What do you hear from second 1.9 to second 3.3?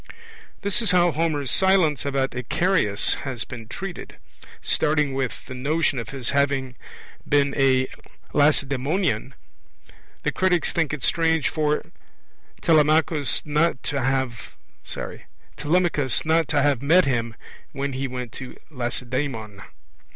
about Icarius